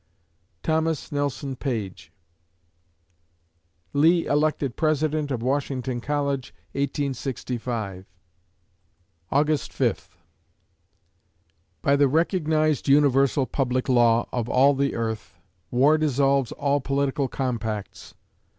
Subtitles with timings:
[0.63, 2.11] THOMAS NELSON PAGE
[3.93, 8.07] Lee elected President of Washington College, 1865
[9.31, 10.17] August Fifth
[11.83, 15.35] By the recognized universal public law of all the earth,
[15.69, 18.15] war dissolves all political compacts.